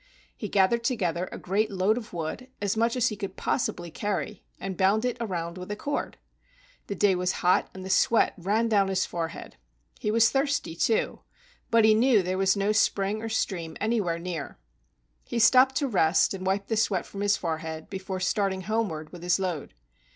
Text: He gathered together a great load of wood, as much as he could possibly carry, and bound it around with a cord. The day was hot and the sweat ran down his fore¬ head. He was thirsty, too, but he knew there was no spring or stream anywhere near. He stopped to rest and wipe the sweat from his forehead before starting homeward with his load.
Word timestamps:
He 0.35 0.49
gathered 0.49 0.83
together 0.83 1.29
a 1.31 1.37
great 1.37 1.69
load 1.69 1.95
of 1.95 2.11
wood, 2.11 2.47
as 2.59 2.75
much 2.75 2.95
as 2.95 3.09
he 3.09 3.15
could 3.15 3.35
possibly 3.37 3.91
carry, 3.91 4.43
and 4.59 4.75
bound 4.75 5.05
it 5.05 5.15
around 5.19 5.59
with 5.59 5.69
a 5.69 5.75
cord. 5.75 6.17
The 6.87 6.95
day 6.95 7.13
was 7.13 7.33
hot 7.45 7.69
and 7.75 7.85
the 7.85 7.89
sweat 7.91 8.33
ran 8.35 8.67
down 8.67 8.87
his 8.87 9.05
fore¬ 9.05 9.29
head. 9.29 9.57
He 9.99 10.09
was 10.09 10.31
thirsty, 10.31 10.75
too, 10.75 11.19
but 11.69 11.85
he 11.85 11.93
knew 11.93 12.23
there 12.23 12.35
was 12.39 12.57
no 12.57 12.71
spring 12.71 13.21
or 13.21 13.29
stream 13.29 13.77
anywhere 13.79 14.17
near. 14.17 14.57
He 15.23 15.37
stopped 15.37 15.75
to 15.75 15.87
rest 15.87 16.33
and 16.33 16.47
wipe 16.47 16.65
the 16.65 16.77
sweat 16.77 17.05
from 17.05 17.21
his 17.21 17.37
forehead 17.37 17.87
before 17.87 18.19
starting 18.19 18.61
homeward 18.61 19.11
with 19.11 19.21
his 19.21 19.37
load. 19.39 19.75